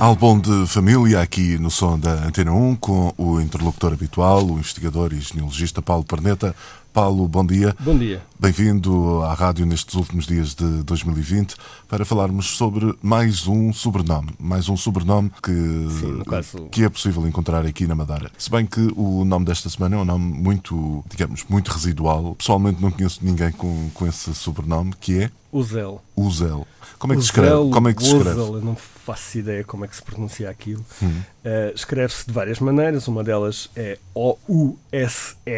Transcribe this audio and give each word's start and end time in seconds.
Álbum 0.00 0.40
de 0.40 0.66
família 0.66 1.20
aqui 1.20 1.58
no 1.58 1.70
som 1.70 1.98
da 1.98 2.26
Antena 2.26 2.54
1 2.54 2.76
com 2.76 3.12
o 3.18 3.38
interlocutor 3.38 3.92
habitual, 3.92 4.46
o 4.46 4.52
investigador 4.52 5.12
e 5.12 5.20
genealogista 5.20 5.82
Paulo 5.82 6.04
Perneta. 6.04 6.56
Paulo, 6.90 7.28
bom 7.28 7.44
dia. 7.44 7.76
Bom 7.78 7.98
dia. 7.98 8.22
Bem-vindo 8.38 9.22
à 9.22 9.34
rádio 9.34 9.66
nestes 9.66 9.94
últimos 9.94 10.26
dias 10.26 10.54
de 10.54 10.82
2020 10.84 11.54
para 11.86 12.06
falarmos 12.06 12.46
sobre 12.56 12.96
mais 13.02 13.46
um 13.46 13.74
sobrenome. 13.74 14.30
Mais 14.40 14.70
um 14.70 14.76
sobrenome 14.76 15.30
que, 15.42 15.52
Sim, 15.52 16.22
caso... 16.26 16.68
que 16.70 16.82
é 16.82 16.88
possível 16.88 17.28
encontrar 17.28 17.66
aqui 17.66 17.86
na 17.86 17.94
Madeira. 17.94 18.30
Se 18.38 18.50
bem 18.50 18.64
que 18.64 18.88
o 18.96 19.22
nome 19.26 19.44
desta 19.44 19.68
semana 19.68 19.96
é 19.96 19.98
um 19.98 20.04
nome 20.06 20.32
muito, 20.32 21.04
digamos, 21.10 21.44
muito 21.46 21.68
residual. 21.68 22.34
Pessoalmente 22.36 22.80
não 22.80 22.90
conheço 22.90 23.20
ninguém 23.22 23.52
com, 23.52 23.90
com 23.92 24.06
esse 24.06 24.34
sobrenome, 24.34 24.94
que 24.98 25.24
é... 25.24 25.30
Uzel. 25.52 26.00
Uzel. 26.16 26.66
Como 26.98 27.12
é 27.12 27.16
que 27.16 27.22
se 27.22 27.28
escreve? 27.28 27.70
Como 27.70 27.88
é 27.88 27.94
que 27.94 28.02
se 28.02 28.14
escreve? 28.16 28.38
Eu 28.40 28.60
não 28.60 28.76
faço 28.76 29.38
ideia 29.38 29.64
como 29.64 29.84
é 29.84 29.88
que 29.88 29.96
se 29.96 30.02
pronuncia 30.02 30.50
aquilo. 30.50 30.84
Hum. 31.02 31.08
Uh, 31.44 31.74
Escreve-se 31.74 32.26
de 32.26 32.32
várias 32.32 32.60
maneiras. 32.60 33.08
Uma 33.08 33.24
delas 33.24 33.70
é 33.74 33.98
O-U-S-E-L, 34.14 35.52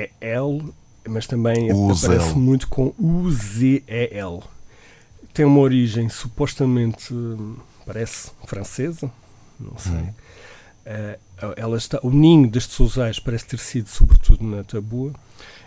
mas 1.09 1.27
também 1.27 1.73
Uzel. 1.73 2.13
aparece 2.13 2.39
muito 2.39 2.69
com 2.69 2.95
U-Z-E-L. 2.99 4.41
Tem 5.35 5.45
uma 5.45 5.61
origem 5.61 6.09
supostamente, 6.09 7.15
parece, 7.87 8.31
francesa, 8.47 9.11
não 9.59 9.77
sei. 9.79 9.93
Hum. 9.93 10.09
Uh, 10.85 11.55
ela 11.57 11.77
está, 11.77 11.99
o 12.03 12.11
ninho 12.11 12.49
destes 12.49 12.79
usais 12.81 13.19
parece 13.19 13.47
ter 13.47 13.59
sido 13.59 13.89
sobretudo 13.89 14.45
na 14.45 14.63
Tabua, 14.65 15.13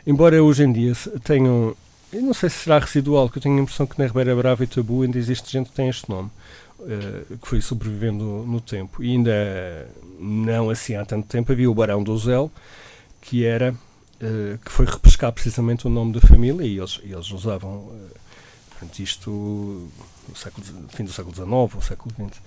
embora 0.05 0.41
hoje 0.41 0.63
em 0.63 0.71
dia 0.71 0.93
tenham 1.23 1.75
eu 2.15 2.21
não 2.21 2.33
sei 2.33 2.49
se 2.49 2.59
será 2.59 2.79
residual, 2.79 3.29
que 3.29 3.37
eu 3.37 3.41
tenho 3.41 3.57
a 3.57 3.61
impressão 3.61 3.85
que 3.85 3.99
na 3.99 4.07
Ribeira 4.07 4.35
Brava 4.35 4.63
e 4.63 4.67
Tabu 4.67 5.01
ainda 5.01 5.17
existe 5.17 5.51
gente 5.51 5.69
que 5.69 5.75
tem 5.75 5.89
este 5.89 6.09
nome, 6.09 6.31
uh, 6.79 7.37
que 7.37 7.47
foi 7.47 7.61
sobrevivendo 7.61 8.23
no 8.23 8.61
tempo. 8.61 9.03
E 9.03 9.11
ainda 9.11 9.89
não 10.19 10.69
assim 10.69 10.95
há 10.95 11.05
tanto 11.05 11.27
tempo 11.27 11.51
havia 11.51 11.69
o 11.69 11.75
Barão 11.75 12.01
do 12.01 12.17
Zel, 12.17 12.49
que 13.21 13.45
era 13.45 13.73
uh, 13.73 14.57
que 14.63 14.71
foi 14.71 14.85
repescar 14.85 15.31
precisamente 15.33 15.87
o 15.87 15.89
nome 15.89 16.13
da 16.13 16.21
família 16.21 16.65
e 16.65 16.77
eles, 16.77 16.99
eles 17.03 17.31
usavam 17.31 17.71
uh, 17.71 18.09
isto 18.99 19.89
no 20.29 20.35
século, 20.35 20.65
fim 20.89 21.03
do 21.03 21.11
século 21.11 21.35
XIX 21.35 21.49
ou 21.49 21.81
século 21.81 22.13
XX. 22.13 22.41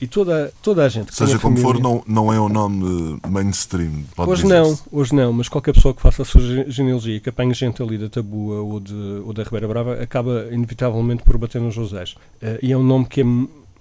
E 0.00 0.06
toda, 0.06 0.52
toda 0.62 0.84
a 0.84 0.88
gente. 0.88 1.14
Seja 1.14 1.38
como 1.38 1.56
família, 1.56 1.62
for, 1.62 1.80
não, 1.80 2.02
não 2.06 2.32
é 2.32 2.40
um 2.40 2.48
nome 2.48 3.18
mainstream. 3.28 4.04
hoje 4.16 4.46
não, 4.46 4.78
hoje 4.92 5.14
não, 5.14 5.32
mas 5.32 5.48
qualquer 5.48 5.72
pessoa 5.72 5.92
que 5.92 6.00
faça 6.00 6.22
a 6.22 6.24
sua 6.24 6.40
genealogia 6.68 7.18
que 7.18 7.28
apanhe 7.28 7.52
gente 7.52 7.82
ali 7.82 7.98
da 7.98 8.08
Tabua 8.08 8.60
ou, 8.60 8.78
de, 8.78 8.94
ou 8.94 9.32
da 9.32 9.42
Ribeira 9.42 9.66
Brava 9.66 10.00
acaba 10.00 10.48
inevitavelmente 10.52 11.24
por 11.24 11.36
bater 11.36 11.60
nos 11.60 11.74
Josés. 11.74 12.12
Uh, 12.40 12.58
e 12.62 12.70
é 12.70 12.76
um 12.76 12.82
nome 12.82 13.06
que 13.06 13.22
é 13.22 13.24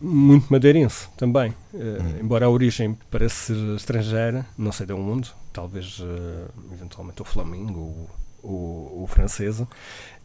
muito 0.02 0.48
madeirense 0.50 1.08
também. 1.18 1.52
Uh, 1.74 1.78
hum. 1.78 2.20
Embora 2.22 2.48
a 2.48 2.50
origem 2.50 2.98
pareça 3.12 3.54
ser 3.54 3.76
estrangeira, 3.76 4.46
não 4.58 4.72
sei 4.72 4.86
de 4.86 4.94
onde, 4.94 5.32
talvez 5.54 6.00
uh, 6.00 6.50
eventualmente 6.74 7.22
o 7.22 7.26
Flamingo 7.26 8.08
ou, 8.42 9.02
ou 9.02 9.08
francesa. 9.08 9.68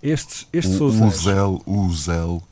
Estes, 0.02 0.48
estes 0.52 0.80
o, 0.80 0.86
o 0.86 1.10
Zel, 1.10 1.62
o 1.64 1.92
Zel 1.92 2.42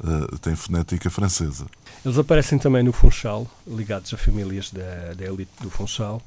uh, 0.00 0.38
tem 0.38 0.54
fonética 0.54 1.10
francesa. 1.10 1.66
Eles 2.04 2.18
aparecem 2.18 2.58
também 2.58 2.82
no 2.82 2.92
Funchal, 2.92 3.46
ligados 3.66 4.12
a 4.14 4.16
famílias 4.16 4.70
da, 4.70 5.14
da 5.14 5.24
elite 5.24 5.52
do 5.60 5.70
Funchal, 5.70 6.22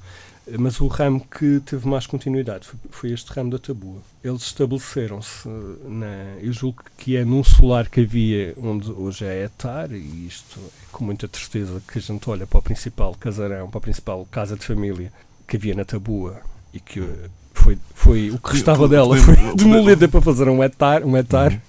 mas 0.59 0.79
o 0.81 0.87
ramo 0.87 1.25
que 1.25 1.61
teve 1.61 1.87
mais 1.87 2.05
continuidade 2.05 2.67
foi, 2.91 3.11
este 3.11 3.31
ramo 3.31 3.51
da 3.51 3.59
Tabua. 3.59 4.01
Eles 4.23 4.41
estabeleceram-se 4.41 5.47
na. 5.87 6.37
Eu 6.41 6.51
julgo 6.51 6.83
que 6.97 7.15
é 7.15 7.23
num 7.23 7.43
solar 7.43 7.89
que 7.89 8.01
havia 8.01 8.53
onde 8.57 8.91
hoje 8.91 9.25
é 9.25 9.45
Etar, 9.45 9.91
e 9.91 10.27
isto 10.27 10.59
é 10.59 10.85
com 10.91 11.05
muita 11.05 11.27
tristeza 11.27 11.81
que 11.87 11.97
a 11.97 12.01
gente 12.01 12.29
olha 12.29 12.45
para 12.45 12.59
o 12.59 12.61
principal 12.61 13.15
casarão, 13.15 13.69
para 13.69 13.77
a 13.77 13.81
principal 13.81 14.27
casa 14.29 14.55
de 14.57 14.65
família 14.65 15.11
que 15.47 15.55
havia 15.55 15.75
na 15.75 15.85
Tabua 15.85 16.41
e 16.73 16.79
que 16.79 17.01
foi, 17.53 17.77
foi 17.93 18.31
o 18.31 18.37
que 18.37 18.53
restava 18.53 18.87
dela 18.87 19.15
foi 19.17 19.35
demolida 19.55 20.07
para 20.07 20.21
fazer 20.21 20.49
um 20.49 20.63
etar, 20.63 21.03
um 21.03 21.15
etar 21.15 21.51
uhum. 21.51 21.59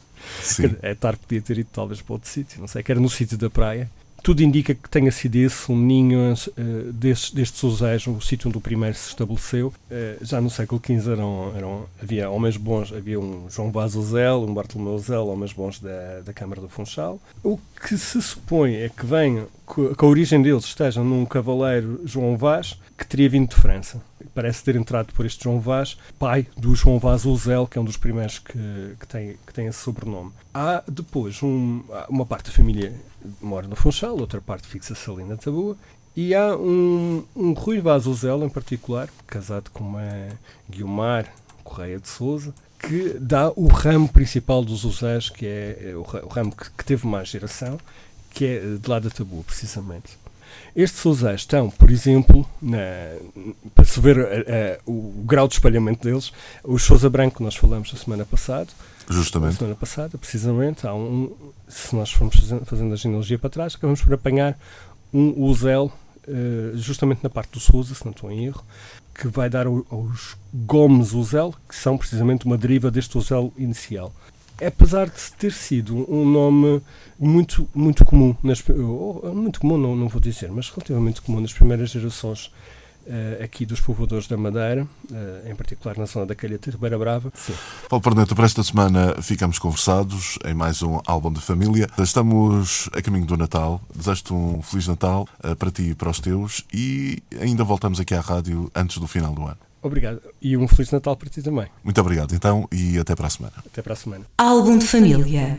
Sim. 0.40 0.76
A 0.82 0.94
TAR 0.94 1.16
podia 1.16 1.40
ter 1.40 1.58
ido 1.58 1.68
talvez 1.72 2.00
para 2.00 2.14
outro 2.14 2.28
sítio, 2.28 2.60
não 2.60 2.68
sei, 2.68 2.82
que 2.82 2.92
era 2.92 3.00
no 3.00 3.08
sítio 3.08 3.36
da 3.38 3.50
praia. 3.50 3.90
Tudo 4.24 4.42
indica 4.42 4.74
que 4.74 4.88
tenha 4.88 5.12
sido 5.12 5.36
esse 5.36 5.70
um 5.70 5.76
ninho 5.76 6.32
uh, 6.32 6.92
destes, 6.94 7.30
destes 7.30 7.62
usais, 7.62 8.06
o 8.06 8.18
sítio 8.22 8.48
onde 8.48 8.56
o 8.56 8.60
primeiro 8.60 8.96
se 8.96 9.08
estabeleceu. 9.08 9.68
Uh, 9.68 10.24
já 10.24 10.40
no 10.40 10.48
século 10.48 10.80
XV 10.82 11.12
eram, 11.12 11.52
eram, 11.54 11.86
havia 12.02 12.30
homens 12.30 12.56
bons, 12.56 12.90
havia 12.90 13.20
um 13.20 13.50
João 13.50 13.70
Vaz 13.70 13.94
Ozel, 13.94 14.42
um 14.44 14.54
Bartolomeu 14.54 14.94
Ozel, 14.94 15.26
homens 15.28 15.52
bons 15.52 15.78
da, 15.78 16.20
da 16.24 16.32
Câmara 16.32 16.62
do 16.62 16.70
Funchal. 16.70 17.20
O 17.42 17.58
que 17.86 17.98
se 17.98 18.22
supõe 18.22 18.76
é 18.76 18.88
que 18.88 19.04
venham, 19.04 19.46
que 19.74 20.02
a 20.02 20.08
origem 20.08 20.40
deles 20.40 20.64
esteja 20.64 21.04
num 21.04 21.26
cavaleiro 21.26 22.00
João 22.06 22.34
Vaz, 22.38 22.78
que 22.96 23.06
teria 23.06 23.28
vindo 23.28 23.50
de 23.50 23.56
França 23.56 24.00
parece 24.34 24.64
ter 24.64 24.76
entrado 24.76 25.12
por 25.12 25.24
este 25.24 25.44
João 25.44 25.60
Vaz, 25.60 25.96
pai 26.18 26.46
do 26.56 26.74
João 26.74 26.98
Vaz 26.98 27.24
Uzel, 27.24 27.66
que 27.66 27.78
é 27.78 27.80
um 27.80 27.84
dos 27.84 27.96
primeiros 27.96 28.38
que, 28.38 28.58
que, 28.98 29.06
tem, 29.06 29.36
que 29.46 29.54
tem 29.54 29.66
esse 29.66 29.78
sobrenome. 29.78 30.32
Há 30.52 30.82
depois 30.88 31.42
um, 31.42 31.82
uma 32.08 32.26
parte 32.26 32.46
da 32.46 32.56
família 32.56 32.92
mora 33.40 33.66
no 33.66 33.76
Funchal, 33.76 34.18
outra 34.18 34.40
parte 34.40 34.66
fixa-se 34.66 35.10
ali 35.10 35.24
na 35.24 35.36
Tabua, 35.36 35.76
e 36.16 36.34
há 36.34 36.56
um, 36.56 37.24
um 37.34 37.52
Rui 37.52 37.80
Vaz 37.80 38.06
Uzel, 38.06 38.44
em 38.44 38.48
particular, 38.48 39.08
casado 39.26 39.70
com 39.70 39.82
uma 39.82 40.28
Guilmar 40.70 41.32
Correia 41.64 41.98
de 41.98 42.08
Souza, 42.08 42.54
que 42.78 43.16
dá 43.18 43.50
o 43.56 43.66
ramo 43.66 44.08
principal 44.08 44.64
dos 44.64 44.84
Uzés, 44.84 45.28
que 45.28 45.46
é, 45.46 45.90
é 45.90 45.96
o, 45.96 46.02
ramo 46.02 46.52
que, 46.52 46.70
que 46.70 46.84
teve 46.84 47.06
mais 47.06 47.28
geração, 47.28 47.78
que 48.30 48.44
é 48.44 48.60
de 48.80 48.88
lá 48.88 48.98
da 48.98 49.10
Tabua, 49.10 49.42
precisamente. 49.42 50.18
Estes 50.74 51.00
sousés 51.00 51.40
estão, 51.40 51.70
por 51.70 51.90
exemplo, 51.90 52.48
na, 52.60 52.78
para 53.74 53.84
se 53.84 54.00
ver 54.00 54.18
uh, 54.18 54.22
uh, 54.22 54.92
o 54.92 55.24
grau 55.24 55.48
de 55.48 55.54
espalhamento 55.54 56.06
deles, 56.06 56.32
o 56.62 56.78
Sousa 56.78 57.08
Branco, 57.08 57.36
que 57.36 57.42
nós 57.42 57.56
falamos 57.56 57.92
a 57.94 57.96
semana 57.96 58.24
passada. 58.24 58.68
Justamente. 59.08 59.56
semana 59.56 59.74
passada, 59.74 60.16
precisamente. 60.18 60.86
Há 60.86 60.94
um, 60.94 61.34
se 61.68 61.94
nós 61.94 62.10
formos 62.10 62.36
fazendo, 62.64 62.92
a 62.92 62.96
genealogia 62.96 63.38
para 63.38 63.50
trás, 63.50 63.74
acabamos 63.74 64.02
por 64.02 64.12
apanhar 64.12 64.58
um 65.12 65.44
Uzel, 65.44 65.92
uh, 66.26 66.76
justamente 66.76 67.22
na 67.22 67.30
parte 67.30 67.52
do 67.52 67.60
Sousa, 67.60 67.94
se 67.94 68.04
não 68.04 68.12
estou 68.12 68.30
em 68.30 68.46
erro, 68.46 68.64
que 69.14 69.28
vai 69.28 69.48
dar 69.48 69.66
aos 69.66 70.36
Gomes 70.52 71.12
Uzel, 71.12 71.54
que 71.68 71.76
são 71.76 71.96
precisamente 71.96 72.46
uma 72.46 72.56
deriva 72.56 72.90
deste 72.90 73.16
Uzel 73.16 73.52
inicial 73.56 74.12
apesar 74.64 75.06
de 75.06 75.32
ter 75.38 75.52
sido 75.52 76.10
um 76.10 76.24
nome 76.24 76.80
muito, 77.18 77.68
muito 77.74 78.04
comum, 78.04 78.36
nas, 78.42 78.62
muito 79.34 79.60
comum 79.60 79.76
não, 79.76 79.96
não 79.96 80.08
vou 80.08 80.20
dizer, 80.20 80.50
mas 80.50 80.68
relativamente 80.68 81.22
comum 81.22 81.40
nas 81.40 81.52
primeiras 81.52 81.90
gerações 81.90 82.52
uh, 83.06 83.42
aqui 83.42 83.64
dos 83.66 83.80
povoadores 83.80 84.26
da 84.26 84.36
Madeira, 84.36 84.86
uh, 85.10 85.48
em 85.48 85.54
particular 85.54 85.96
na 85.96 86.06
zona 86.06 86.26
da 86.26 86.34
Calheta 86.34 86.68
e 86.68 86.72
Ribeira 86.72 86.98
Brava. 86.98 87.32
Sim. 87.34 87.54
Paulo 87.88 88.02
Perneta, 88.02 88.34
para 88.34 88.44
esta 88.44 88.62
semana 88.62 89.20
ficamos 89.22 89.58
conversados 89.58 90.38
em 90.44 90.54
mais 90.54 90.82
um 90.82 91.00
álbum 91.06 91.32
de 91.32 91.40
família. 91.40 91.88
Estamos 91.98 92.88
a 92.92 93.02
caminho 93.02 93.26
do 93.26 93.36
Natal. 93.36 93.80
Desejo-te 93.94 94.32
um 94.32 94.62
Feliz 94.62 94.86
Natal 94.88 95.28
uh, 95.44 95.56
para 95.56 95.70
ti 95.70 95.90
e 95.90 95.94
para 95.94 96.10
os 96.10 96.20
teus 96.20 96.64
e 96.72 97.22
ainda 97.40 97.64
voltamos 97.64 98.00
aqui 98.00 98.14
à 98.14 98.20
rádio 98.20 98.70
antes 98.74 98.98
do 98.98 99.06
final 99.06 99.34
do 99.34 99.42
ano. 99.42 99.58
Obrigado. 99.82 100.20
E 100.40 100.56
um 100.56 100.66
Feliz 100.66 100.90
Natal 100.90 101.14
para 101.14 101.28
ti 101.28 101.42
também. 101.42 101.66
Muito 101.82 102.00
obrigado, 102.00 102.34
então, 102.34 102.66
e 102.72 102.98
até 102.98 103.14
para 103.14 103.26
a 103.26 103.30
semana. 103.30 103.52
Até 103.58 103.82
para 103.82 103.92
a 103.92 103.96
semana. 103.96 104.24
Álbum 104.38 104.78
de 104.78 104.86
família. 104.86 105.58